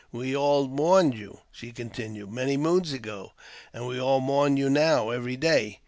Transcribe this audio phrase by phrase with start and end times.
[0.11, 3.33] "We all mourned you," she continued," many moons ago,
[3.71, 5.79] and we all mourn you now every day.